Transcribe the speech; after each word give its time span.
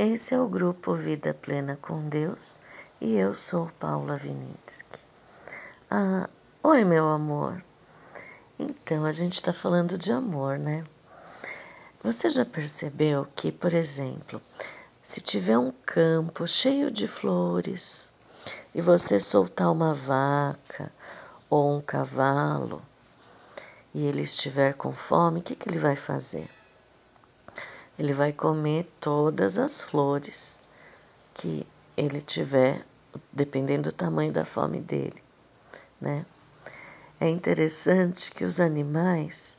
Esse 0.00 0.32
é 0.32 0.40
o 0.40 0.46
grupo 0.46 0.94
Vida 0.94 1.34
Plena 1.34 1.76
com 1.82 2.08
Deus 2.08 2.60
e 3.00 3.16
eu 3.16 3.34
sou 3.34 3.68
Paula 3.80 4.16
Vinitsky. 4.16 5.02
Ah, 5.90 6.30
oi, 6.62 6.84
meu 6.84 7.08
amor. 7.08 7.64
Então, 8.56 9.04
a 9.04 9.10
gente 9.10 9.32
está 9.32 9.52
falando 9.52 9.98
de 9.98 10.12
amor, 10.12 10.56
né? 10.56 10.84
Você 12.00 12.30
já 12.30 12.44
percebeu 12.44 13.26
que, 13.34 13.50
por 13.50 13.74
exemplo, 13.74 14.40
se 15.02 15.20
tiver 15.20 15.58
um 15.58 15.72
campo 15.84 16.46
cheio 16.46 16.92
de 16.92 17.08
flores 17.08 18.14
e 18.72 18.80
você 18.80 19.18
soltar 19.18 19.72
uma 19.72 19.92
vaca 19.92 20.92
ou 21.50 21.76
um 21.76 21.80
cavalo 21.80 22.80
e 23.92 24.06
ele 24.06 24.22
estiver 24.22 24.74
com 24.74 24.92
fome, 24.92 25.40
o 25.40 25.42
que, 25.42 25.56
que 25.56 25.68
ele 25.68 25.80
vai 25.80 25.96
fazer? 25.96 26.48
Ele 27.98 28.12
vai 28.12 28.32
comer 28.32 28.88
todas 29.00 29.58
as 29.58 29.82
flores 29.82 30.62
que 31.34 31.66
ele 31.96 32.20
tiver, 32.20 32.86
dependendo 33.32 33.90
do 33.90 33.92
tamanho 33.92 34.32
da 34.32 34.44
fome 34.44 34.80
dele, 34.80 35.22
né? 36.00 36.24
É 37.20 37.28
interessante 37.28 38.30
que 38.30 38.44
os 38.44 38.60
animais, 38.60 39.58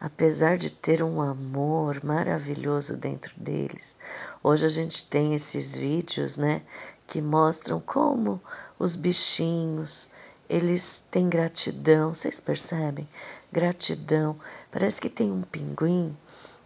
apesar 0.00 0.56
de 0.56 0.70
ter 0.70 1.02
um 1.02 1.20
amor 1.20 2.04
maravilhoso 2.04 2.96
dentro 2.96 3.34
deles, 3.36 3.98
hoje 4.42 4.64
a 4.64 4.68
gente 4.68 5.08
tem 5.08 5.34
esses 5.34 5.74
vídeos, 5.74 6.36
né, 6.36 6.62
que 7.08 7.20
mostram 7.20 7.80
como 7.80 8.40
os 8.78 8.94
bichinhos, 8.94 10.10
eles 10.48 11.04
têm 11.10 11.28
gratidão, 11.28 12.14
vocês 12.14 12.38
percebem? 12.38 13.08
Gratidão. 13.50 14.38
Parece 14.70 15.00
que 15.00 15.08
tem 15.08 15.32
um 15.32 15.42
pinguim 15.42 16.16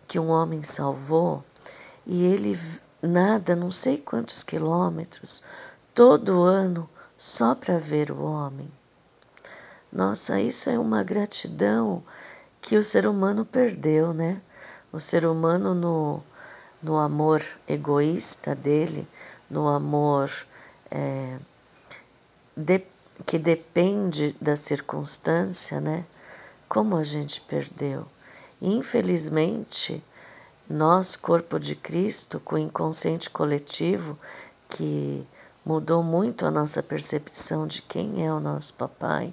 que 0.09 0.19
um 0.19 0.31
homem 0.31 0.63
salvou 0.63 1.45
e 2.07 2.25
ele 2.25 2.59
nada 3.01 3.55
não 3.55 3.71
sei 3.71 3.99
quantos 3.99 4.43
quilômetros 4.43 5.45
todo 5.95 6.43
ano 6.43 6.89
só 7.17 7.55
para 7.55 7.79
ver 7.79 8.11
o 8.11 8.23
homem. 8.23 8.71
Nossa, 9.93 10.41
isso 10.41 10.71
é 10.71 10.79
uma 10.79 11.03
gratidão 11.03 12.03
que 12.61 12.77
o 12.77 12.85
ser 12.85 13.07
humano 13.07 13.45
perdeu, 13.45 14.13
né? 14.13 14.41
O 14.93 15.01
ser 15.01 15.27
humano 15.27 15.75
no, 15.75 16.23
no 16.83 16.97
amor 16.97 17.43
egoísta 17.67 18.55
dele, 18.55 19.07
no 19.51 19.69
amor 19.69 20.31
é, 20.91 21.39
de, 22.57 22.83
que 23.27 23.39
depende 23.39 24.37
da 24.41 24.57
circunstância, 24.57 25.81
né? 25.81 26.05
Como 26.69 26.97
a 26.97 27.03
gente 27.03 27.41
perdeu. 27.43 28.07
Infelizmente, 28.61 30.03
nós, 30.69 31.17
corpo 31.17 31.59
de 31.59 31.75
Cristo, 31.75 32.39
com 32.41 32.57
o 32.57 32.59
inconsciente 32.59 33.31
coletivo, 33.31 34.19
que 34.69 35.27
mudou 35.65 36.03
muito 36.03 36.45
a 36.45 36.51
nossa 36.51 36.83
percepção 36.83 37.67
de 37.67 37.81
quem 37.81 38.27
é 38.27 38.33
o 38.33 38.39
nosso 38.39 38.75
papai, 38.75 39.33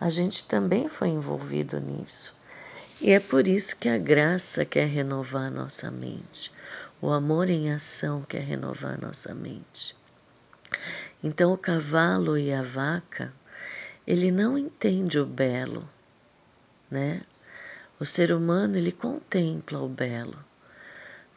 a 0.00 0.08
gente 0.08 0.44
também 0.44 0.86
foi 0.86 1.08
envolvido 1.08 1.80
nisso. 1.80 2.36
E 3.00 3.10
é 3.10 3.18
por 3.18 3.48
isso 3.48 3.76
que 3.76 3.88
a 3.88 3.98
graça 3.98 4.64
quer 4.64 4.86
renovar 4.86 5.46
a 5.46 5.50
nossa 5.50 5.90
mente. 5.90 6.52
O 7.00 7.10
amor 7.10 7.50
em 7.50 7.72
ação 7.72 8.22
quer 8.22 8.42
renovar 8.42 8.94
a 8.94 9.06
nossa 9.06 9.34
mente. 9.34 9.96
Então 11.22 11.52
o 11.52 11.58
cavalo 11.58 12.38
e 12.38 12.52
a 12.52 12.62
vaca, 12.62 13.32
ele 14.06 14.30
não 14.30 14.56
entende 14.56 15.18
o 15.18 15.26
belo, 15.26 15.88
né? 16.88 17.22
O 17.98 18.04
ser 18.04 18.32
humano 18.32 18.76
ele 18.76 18.92
contempla 18.92 19.80
o 19.80 19.88
belo. 19.88 20.47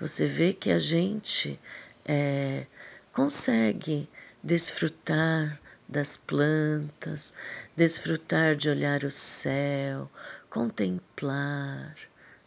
Você 0.02 0.26
vê 0.26 0.52
que 0.52 0.72
a 0.72 0.80
gente 0.80 1.60
é, 2.04 2.66
consegue 3.14 4.10
desfrutar 4.44 5.62
das 5.88 6.18
plantas, 6.18 7.36
desfrutar 7.78 8.56
de 8.56 8.68
olhar 8.68 9.04
o 9.04 9.12
céu, 9.12 10.10
contemplar, 10.50 11.94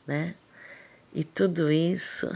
né? 0.05 0.35
E 1.13 1.23
tudo 1.23 1.71
isso, 1.71 2.29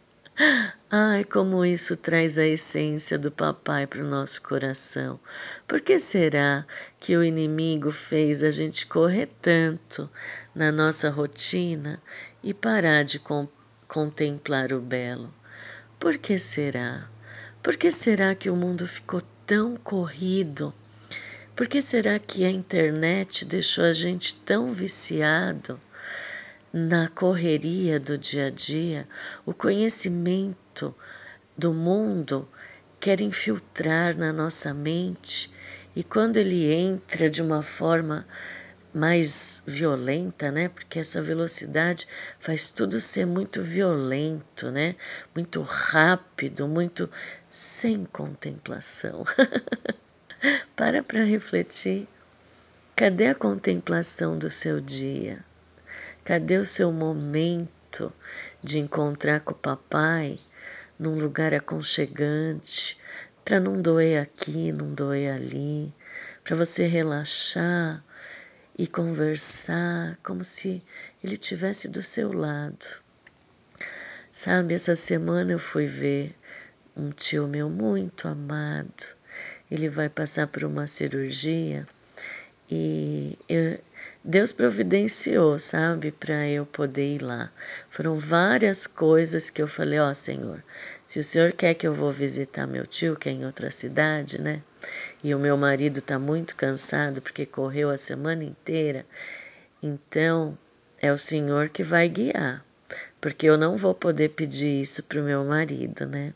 ai, 0.90 1.24
como 1.24 1.62
isso 1.62 1.94
traz 1.94 2.38
a 2.38 2.46
essência 2.46 3.18
do 3.18 3.30
papai 3.30 3.86
para 3.86 4.02
o 4.02 4.08
nosso 4.08 4.40
coração. 4.40 5.20
Por 5.66 5.78
que 5.82 5.98
será 5.98 6.64
que 6.98 7.14
o 7.14 7.22
inimigo 7.22 7.92
fez 7.92 8.42
a 8.42 8.48
gente 8.48 8.86
correr 8.86 9.28
tanto 9.42 10.08
na 10.54 10.72
nossa 10.72 11.10
rotina 11.10 12.02
e 12.42 12.54
parar 12.54 13.02
de 13.02 13.18
contemplar 13.18 13.57
o 13.96 14.80
belo. 14.80 15.32
Por 15.98 16.18
que 16.18 16.38
será? 16.38 17.08
Por 17.62 17.76
que 17.76 17.90
será 17.90 18.34
que 18.34 18.50
o 18.50 18.56
mundo 18.56 18.86
ficou 18.86 19.22
tão 19.46 19.76
corrido? 19.76 20.72
Por 21.56 21.66
que 21.66 21.82
será 21.82 22.18
que 22.18 22.44
a 22.44 22.50
internet 22.50 23.44
deixou 23.44 23.84
a 23.84 23.92
gente 23.92 24.34
tão 24.34 24.70
viciado 24.70 25.80
na 26.72 27.08
correria 27.08 27.98
do 27.98 28.16
dia 28.16 28.46
a 28.46 28.50
dia? 28.50 29.08
O 29.44 29.52
conhecimento 29.52 30.94
do 31.56 31.72
mundo 31.72 32.48
quer 33.00 33.20
infiltrar 33.20 34.16
na 34.16 34.32
nossa 34.32 34.72
mente 34.72 35.50
e 35.96 36.04
quando 36.04 36.36
ele 36.36 36.72
entra 36.72 37.28
de 37.28 37.42
uma 37.42 37.62
forma 37.62 38.24
mais 38.92 39.62
violenta, 39.66 40.50
né? 40.50 40.68
Porque 40.68 40.98
essa 40.98 41.20
velocidade 41.20 42.06
faz 42.38 42.70
tudo 42.70 43.00
ser 43.00 43.26
muito 43.26 43.62
violento, 43.62 44.70
né? 44.70 44.96
Muito 45.34 45.62
rápido, 45.62 46.66
muito 46.66 47.10
sem 47.50 48.04
contemplação. 48.04 49.24
Para 50.76 51.02
para 51.02 51.24
refletir. 51.24 52.06
Cadê 52.94 53.26
a 53.26 53.34
contemplação 53.34 54.38
do 54.38 54.48
seu 54.48 54.80
dia? 54.80 55.44
Cadê 56.24 56.58
o 56.58 56.64
seu 56.64 56.92
momento 56.92 58.12
de 58.62 58.78
encontrar 58.78 59.40
com 59.40 59.52
o 59.52 59.56
papai 59.56 60.38
num 60.98 61.16
lugar 61.16 61.54
aconchegante, 61.54 62.98
para 63.44 63.60
não 63.60 63.80
doer 63.80 64.22
aqui, 64.22 64.72
não 64.72 64.92
doer 64.92 65.32
ali, 65.32 65.94
para 66.42 66.56
você 66.56 66.86
relaxar, 66.86 68.04
e 68.78 68.86
conversar 68.86 70.16
como 70.22 70.44
se 70.44 70.82
ele 71.22 71.36
tivesse 71.36 71.88
do 71.88 72.00
seu 72.00 72.32
lado. 72.32 72.86
Sabe, 74.32 74.74
essa 74.74 74.94
semana 74.94 75.50
eu 75.50 75.58
fui 75.58 75.86
ver 75.86 76.36
um 76.96 77.10
tio 77.10 77.48
meu 77.48 77.68
muito 77.68 78.28
amado. 78.28 79.16
Ele 79.68 79.88
vai 79.88 80.08
passar 80.08 80.46
por 80.46 80.62
uma 80.62 80.86
cirurgia 80.86 81.86
e 82.70 83.36
eu, 83.48 83.78
Deus 84.22 84.52
providenciou, 84.52 85.58
sabe, 85.58 86.12
para 86.12 86.46
eu 86.48 86.66
poder 86.66 87.16
ir 87.16 87.22
lá. 87.22 87.50
Foram 87.88 88.14
várias 88.16 88.86
coisas 88.86 89.48
que 89.48 89.62
eu 89.62 89.66
falei: 89.66 89.98
Ó 89.98 90.10
oh, 90.10 90.14
Senhor, 90.14 90.62
se 91.06 91.18
o 91.18 91.24
Senhor 91.24 91.52
quer 91.52 91.74
que 91.74 91.86
eu 91.86 91.94
vou 91.94 92.12
visitar 92.12 92.66
meu 92.66 92.86
tio, 92.86 93.16
que 93.16 93.28
é 93.28 93.32
em 93.32 93.46
outra 93.46 93.70
cidade, 93.70 94.40
né? 94.40 94.62
E 95.22 95.34
o 95.34 95.38
meu 95.38 95.56
marido 95.56 95.98
está 95.98 96.18
muito 96.18 96.54
cansado 96.54 97.20
porque 97.20 97.44
correu 97.44 97.90
a 97.90 97.96
semana 97.96 98.44
inteira, 98.44 99.04
então 99.82 100.56
é 101.00 101.12
o 101.12 101.18
Senhor 101.18 101.68
que 101.68 101.82
vai 101.82 102.08
guiar, 102.08 102.64
porque 103.20 103.46
eu 103.46 103.56
não 103.56 103.76
vou 103.76 103.94
poder 103.94 104.30
pedir 104.30 104.80
isso 104.80 105.02
para 105.04 105.20
o 105.20 105.24
meu 105.24 105.44
marido, 105.44 106.06
né? 106.06 106.32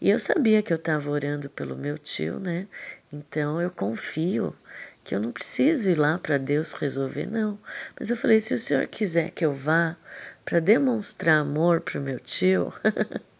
E 0.00 0.10
eu 0.10 0.18
sabia 0.18 0.62
que 0.62 0.72
eu 0.72 0.76
estava 0.76 1.10
orando 1.10 1.48
pelo 1.50 1.76
meu 1.76 1.96
tio, 1.98 2.38
né? 2.38 2.66
Então 3.12 3.60
eu 3.60 3.70
confio 3.70 4.54
que 5.02 5.14
eu 5.14 5.20
não 5.20 5.32
preciso 5.32 5.90
ir 5.90 5.98
lá 5.98 6.18
para 6.18 6.36
Deus 6.36 6.72
resolver, 6.72 7.26
não. 7.26 7.58
Mas 7.98 8.10
eu 8.10 8.16
falei: 8.16 8.40
se 8.40 8.52
o 8.54 8.58
senhor 8.58 8.86
quiser 8.86 9.30
que 9.30 9.44
eu 9.44 9.52
vá 9.52 9.96
para 10.44 10.60
demonstrar 10.60 11.40
amor 11.40 11.80
para 11.80 11.98
o 11.98 12.02
meu 12.02 12.20
tio, 12.20 12.72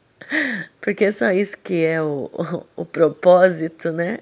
porque 0.80 1.06
é 1.06 1.10
só 1.10 1.30
isso 1.30 1.58
que 1.58 1.84
é 1.84 2.00
o, 2.00 2.30
o, 2.32 2.82
o 2.82 2.86
propósito, 2.86 3.92
né? 3.92 4.20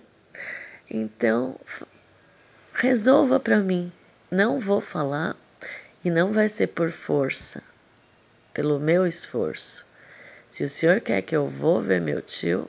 Então, 0.91 1.59
resolva 2.75 3.41
para 3.41 3.59
mim. 3.61 3.93
Não 4.31 4.59
vou 4.59 4.81
falar 4.81 5.37
e 6.05 6.11
não 6.11 6.33
vai 6.33 6.49
ser 6.49 6.69
por 6.69 6.91
força, 6.91 7.63
pelo 8.53 8.79
meu 8.79 9.07
esforço. 9.07 9.87
Se 10.51 10.65
o 10.65 10.69
senhor 10.69 11.01
quer 11.01 11.23
que 11.23 11.35
eu 11.35 11.47
vou 11.47 11.81
ver 11.81 12.01
meu 12.01 12.21
tio, 12.21 12.69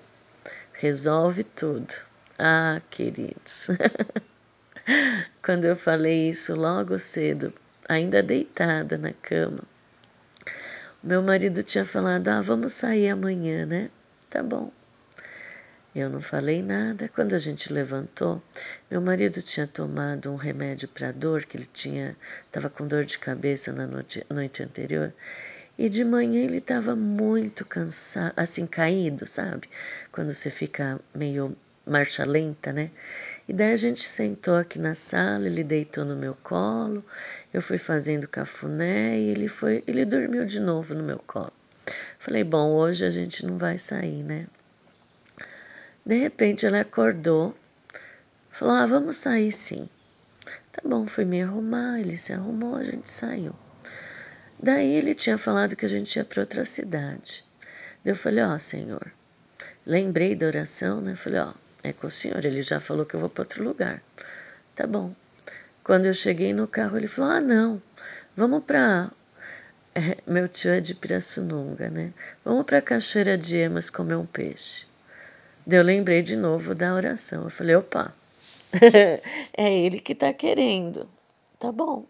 resolve 0.73 1.43
tudo. 1.43 1.93
Ah, 2.37 2.81
queridos. 2.89 3.69
Quando 5.43 5.65
eu 5.65 5.75
falei 5.75 6.29
isso 6.29 6.55
logo 6.55 6.97
cedo, 6.99 7.53
ainda 7.87 8.23
deitada 8.23 8.97
na 8.97 9.13
cama, 9.13 9.63
meu 11.03 11.21
marido 11.21 11.61
tinha 11.63 11.85
falado: 11.85 12.27
Ah, 12.27 12.41
vamos 12.41 12.73
sair 12.73 13.09
amanhã, 13.09 13.65
né? 13.65 13.89
Tá 14.29 14.41
bom. 14.41 14.71
Eu 15.95 16.09
não 16.09 16.21
falei 16.21 16.61
nada. 16.61 17.07
Quando 17.07 17.33
a 17.33 17.37
gente 17.37 17.71
levantou, 17.71 18.43
meu 18.91 18.99
marido 18.99 19.41
tinha 19.41 19.65
tomado 19.65 20.29
um 20.29 20.35
remédio 20.35 20.89
para 20.89 21.13
dor, 21.13 21.45
que 21.45 21.55
ele 21.55 21.65
tinha 21.71 22.13
estava 22.45 22.69
com 22.69 22.85
dor 22.85 23.05
de 23.05 23.17
cabeça 23.17 23.71
na 23.71 23.87
noite, 23.87 24.25
noite 24.29 24.61
anterior, 24.61 25.13
E 25.77 25.89
de 25.89 26.03
manhã 26.03 26.43
ele 26.43 26.57
estava 26.57 26.95
muito 26.95 27.65
cansado, 27.65 28.33
assim, 28.37 28.67
caído, 28.67 29.25
sabe? 29.27 29.69
Quando 30.11 30.33
você 30.33 30.49
fica 30.49 30.99
meio 31.13 31.55
marcha 31.85 32.25
lenta, 32.25 32.73
né? 32.73 32.91
E 33.47 33.53
daí 33.53 33.71
a 33.73 33.75
gente 33.77 34.03
sentou 34.03 34.55
aqui 34.57 34.79
na 34.79 34.95
sala, 34.95 35.45
ele 35.45 35.63
deitou 35.63 36.03
no 36.03 36.15
meu 36.15 36.35
colo, 36.43 37.05
eu 37.53 37.61
fui 37.61 37.77
fazendo 37.77 38.27
cafuné 38.27 39.17
e 39.19 39.29
ele 39.29 39.47
foi, 39.47 39.83
ele 39.87 40.03
dormiu 40.05 40.45
de 40.45 40.59
novo 40.59 40.93
no 40.93 41.03
meu 41.03 41.19
colo. 41.19 41.53
Falei, 42.19 42.43
bom, 42.43 42.71
hoje 42.73 43.05
a 43.05 43.09
gente 43.09 43.45
não 43.45 43.57
vai 43.57 43.77
sair, 43.77 44.23
né? 44.23 44.47
De 46.05 46.15
repente 46.15 46.67
ela 46.67 46.81
acordou, 46.81 47.57
falou: 48.51 48.75
Ah, 48.75 48.85
vamos 48.85 49.15
sair 49.15 49.51
sim. 49.51 49.89
Tá 50.71 50.81
bom, 50.85 51.07
fui 51.07 51.25
me 51.25 51.41
arrumar, 51.41 51.99
ele 51.99 52.15
se 52.15 52.31
arrumou, 52.31 52.75
a 52.75 52.83
gente 52.83 53.09
saiu. 53.09 53.55
Daí 54.61 54.93
ele 54.93 55.15
tinha 55.15 55.35
falado 55.35 55.75
que 55.75 55.85
a 55.85 55.89
gente 55.89 56.15
ia 56.15 56.23
para 56.23 56.41
outra 56.41 56.63
cidade. 56.63 57.43
Eu 58.05 58.15
falei: 58.15 58.43
Ó, 58.43 58.53
oh, 58.53 58.59
Senhor, 58.59 59.11
lembrei 59.83 60.35
da 60.35 60.45
oração, 60.45 61.01
né? 61.01 61.15
Falei: 61.15 61.39
Ó, 61.39 61.49
oh, 61.49 61.53
é 61.81 61.91
com 61.91 62.05
o 62.05 62.11
Senhor, 62.11 62.45
ele 62.45 62.61
já 62.61 62.79
falou 62.79 63.03
que 63.03 63.15
eu 63.15 63.19
vou 63.19 63.29
para 63.29 63.41
outro 63.41 63.63
lugar. 63.63 63.99
Tá 64.75 64.85
bom. 64.85 65.15
Quando 65.83 66.05
eu 66.05 66.13
cheguei 66.13 66.53
no 66.53 66.67
carro, 66.67 66.97
ele 66.97 67.07
falou: 67.07 67.31
Ah, 67.31 67.41
não, 67.41 67.81
vamos 68.37 68.63
para. 68.63 69.11
Meu 70.27 70.47
tio 70.47 70.69
é 70.71 70.79
de 70.79 70.93
Pirassununga, 70.93 71.89
né? 71.89 72.13
Vamos 72.43 72.63
para 72.65 72.77
a 72.77 72.81
Cachoeira 72.81 73.35
de 73.35 73.57
Emas 73.57 73.89
comer 73.89 74.15
um 74.15 74.25
peixe. 74.25 74.85
Eu 75.67 75.81
lembrei 75.81 76.21
de 76.21 76.35
novo 76.35 76.75
da 76.75 76.93
oração. 76.93 77.43
Eu 77.43 77.49
falei, 77.49 77.75
opa, 77.75 78.13
é 79.57 79.79
ele 79.79 79.99
que 79.99 80.13
está 80.13 80.31
querendo. 80.31 81.09
Tá 81.59 81.71
bom. 81.71 82.05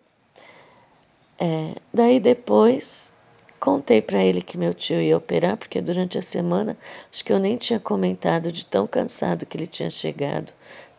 É, 1.40 1.76
daí 1.94 2.20
depois 2.20 3.14
contei 3.60 4.02
para 4.02 4.24
ele 4.24 4.42
que 4.42 4.58
meu 4.58 4.74
tio 4.74 5.02
ia 5.02 5.18
operar, 5.18 5.58
porque 5.58 5.82
durante 5.82 6.18
a 6.18 6.22
semana 6.22 6.78
acho 7.12 7.24
que 7.24 7.32
eu 7.32 7.40
nem 7.40 7.58
tinha 7.58 7.80
comentado 7.80 8.52
de 8.52 8.66
tão 8.66 8.86
cansado 8.86 9.46
que 9.46 9.58
ele 9.58 9.68
tinha 9.68 9.90
chegado 9.90 10.54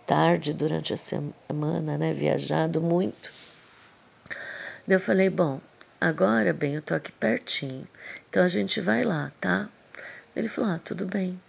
tarde 0.07 0.53
durante 0.53 0.95
a 0.95 0.97
semana, 0.97 1.99
né? 1.99 2.13
Viajado 2.13 2.81
muito. 2.81 3.33
Daí 4.87 4.97
eu 4.97 5.01
falei, 5.01 5.29
bom, 5.29 5.61
agora 6.01 6.53
bem, 6.53 6.75
eu 6.75 6.83
tô 6.83 6.95
aqui 6.95 7.13
pertinho, 7.13 7.87
então 8.29 8.45
a 8.45 8.49
gente 8.49 8.81
vai 8.81 9.03
lá, 9.03 9.33
tá? 9.41 9.69
Ele 10.35 10.49
falou, 10.49 10.71
ah, 10.71 10.81
tudo 10.83 11.07
bem. 11.07 11.41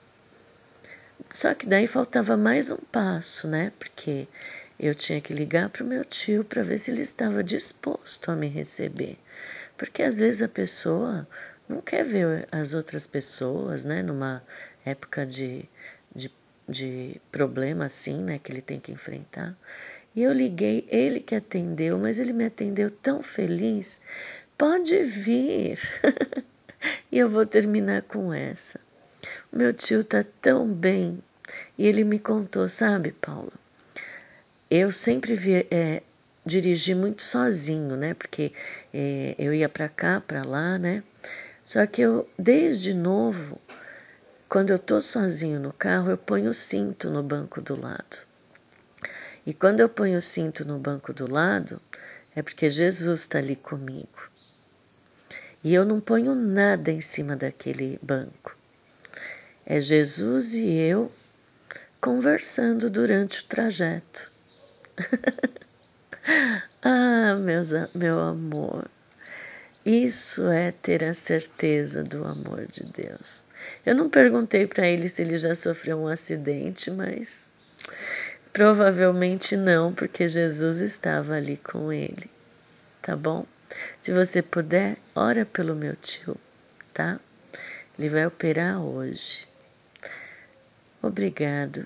Só 1.30 1.54
que 1.54 1.66
daí 1.66 1.88
faltava 1.88 2.38
mais 2.38 2.72
um 2.72 2.78
passo, 2.78 3.48
né? 3.48 3.72
Porque 3.78 4.28
eu 4.80 4.96
tinha 4.96 5.20
que 5.20 5.34
ligar 5.34 5.70
para 5.70 5.84
o 5.84 5.88
meu 5.88 6.06
tio 6.06 6.44
para 6.44 6.64
ver 6.64 6.78
se 6.80 6.90
ele 6.92 7.02
estava 7.02 7.44
disposto 7.44 8.32
a 8.32 8.36
me 8.36 8.48
receber. 8.48 9.18
Porque 9.78 10.04
às 10.04 10.20
vezes 10.20 10.42
a 10.42 10.48
pessoa 10.48 11.28
não 11.68 11.82
quer 11.82 12.06
ver 12.06 12.48
as 12.52 12.74
outras 12.74 13.06
pessoas, 13.06 13.84
né? 13.84 14.02
Numa 14.02 14.42
época 14.86 15.26
de, 15.26 15.68
de, 16.16 16.32
de 16.68 17.22
problema 17.30 17.86
assim, 17.86 18.24
né? 18.24 18.40
Que 18.40 18.52
ele 18.52 18.62
tem 18.62 18.80
que 18.80 18.92
enfrentar. 18.94 19.58
E 20.16 20.24
eu 20.24 20.32
liguei, 20.32 20.88
ele 20.90 21.20
que 21.20 21.36
atendeu, 21.36 22.00
mas 22.00 22.20
ele 22.20 22.34
me 22.34 22.46
atendeu 22.46 22.90
tão 22.90 23.22
feliz. 23.22 24.02
Pode 24.58 25.04
vir. 25.04 25.78
e 27.12 27.20
eu 27.20 27.28
vou 27.30 27.46
terminar 27.46 28.04
com 28.04 28.34
essa. 28.34 28.87
Meu 29.58 29.74
tio 29.74 30.04
tá 30.04 30.24
tão 30.40 30.72
bem. 30.72 31.18
E 31.80 31.88
ele 31.88 32.04
me 32.04 32.20
contou, 32.20 32.70
sabe, 32.70 33.12
Paula? 33.12 33.54
Eu 34.70 34.92
sempre 34.92 35.34
vi, 35.34 35.66
é, 35.72 36.04
dirigi 36.46 36.94
muito 36.94 37.24
sozinho, 37.24 37.98
né? 37.98 38.14
Porque 38.14 38.54
é, 38.94 39.34
eu 39.40 39.52
ia 39.52 39.68
para 39.68 39.90
cá, 39.90 40.22
para 40.22 40.44
lá, 40.44 40.78
né? 40.78 41.04
Só 41.64 41.88
que 41.88 42.04
eu, 42.04 42.30
desde 42.38 42.94
novo, 42.94 43.60
quando 44.48 44.70
eu 44.70 44.78
tô 44.78 45.02
sozinho 45.02 45.60
no 45.60 45.74
carro, 45.74 46.12
eu 46.12 46.20
ponho 46.20 46.52
o 46.52 46.54
cinto 46.54 47.10
no 47.10 47.24
banco 47.24 47.60
do 47.60 47.82
lado. 47.82 48.20
E 49.44 49.56
quando 49.56 49.80
eu 49.80 49.90
ponho 49.90 50.20
o 50.20 50.22
cinto 50.22 50.64
no 50.66 50.78
banco 50.78 51.12
do 51.12 51.28
lado, 51.28 51.82
é 52.36 52.44
porque 52.44 52.70
Jesus 52.70 53.22
está 53.22 53.40
ali 53.40 53.56
comigo. 53.56 54.30
E 55.64 55.74
eu 55.74 55.84
não 55.84 56.00
ponho 56.00 56.36
nada 56.36 56.92
em 56.92 57.02
cima 57.02 57.36
daquele 57.36 57.98
banco. 58.04 58.57
É 59.70 59.82
Jesus 59.82 60.56
e 60.56 60.66
eu 60.66 61.12
conversando 62.00 62.90
durante 62.90 63.42
o 63.42 63.44
trajeto. 63.44 64.32
ah, 66.82 67.36
meus, 67.36 67.72
meu 67.94 68.18
amor, 68.18 68.90
isso 69.86 70.48
é 70.48 70.72
ter 70.72 71.04
a 71.04 71.14
certeza 71.14 72.02
do 72.02 72.24
amor 72.24 72.66
de 72.68 72.86
Deus. 72.94 73.44
Eu 73.86 73.94
não 73.94 74.10
perguntei 74.10 74.66
para 74.66 74.88
ele 74.88 75.10
se 75.10 75.22
ele 75.22 75.36
já 75.36 75.54
sofreu 75.54 75.98
um 75.98 76.08
acidente, 76.08 76.90
mas 76.90 77.52
provavelmente 78.54 79.58
não, 79.58 79.94
porque 79.94 80.30
Jesus 80.30 80.80
estava 80.80 81.34
ali 81.34 81.58
com 81.58 81.92
ele, 81.92 82.32
tá 83.02 83.18
bom? 83.18 83.46
Se 84.00 84.14
você 84.14 84.42
puder, 84.42 84.96
ora 85.14 85.46
pelo 85.46 85.76
meu 85.76 85.94
tio, 85.98 86.38
tá? 86.94 87.20
Ele 88.00 88.08
vai 88.08 88.26
operar 88.26 88.82
hoje. 88.82 89.46
Obrigado. 91.02 91.86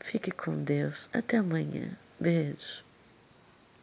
Fique 0.00 0.30
com 0.30 0.62
Deus. 0.62 1.10
Até 1.12 1.38
amanhã. 1.38 1.90
Beijo. 2.20 2.85